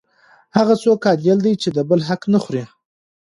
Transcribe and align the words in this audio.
هغه 0.57 0.73
څوک 0.83 1.01
عادل 1.09 1.37
دی 1.45 1.53
چې 1.61 1.69
د 1.77 1.79
بل 1.89 1.99
حق 2.09 2.21
نه 2.33 2.39
خوري. 2.43 2.63